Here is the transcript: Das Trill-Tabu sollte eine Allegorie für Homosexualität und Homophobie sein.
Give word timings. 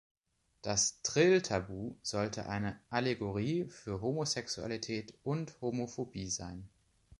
Das 0.63 0.99
Trill-Tabu 1.03 1.95
sollte 2.01 2.49
eine 2.49 2.79
Allegorie 2.89 3.65
für 3.69 4.01
Homosexualität 4.01 5.13
und 5.21 5.53
Homophobie 5.61 6.27
sein. 6.31 6.67